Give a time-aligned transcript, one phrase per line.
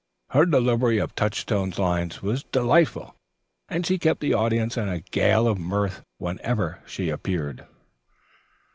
[0.31, 3.15] Her delivery of Touchstone's lines was delightful
[3.69, 7.67] and she kept the audience in a gale of mirth whenever she appeared.